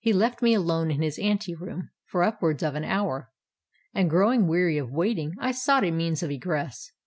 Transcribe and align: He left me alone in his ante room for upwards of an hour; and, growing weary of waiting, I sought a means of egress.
He 0.00 0.12
left 0.12 0.42
me 0.42 0.52
alone 0.52 0.90
in 0.90 1.00
his 1.00 1.18
ante 1.18 1.54
room 1.54 1.88
for 2.04 2.22
upwards 2.22 2.62
of 2.62 2.74
an 2.74 2.84
hour; 2.84 3.30
and, 3.94 4.10
growing 4.10 4.46
weary 4.46 4.76
of 4.76 4.90
waiting, 4.92 5.32
I 5.38 5.52
sought 5.52 5.82
a 5.82 5.90
means 5.90 6.22
of 6.22 6.30
egress. 6.30 6.92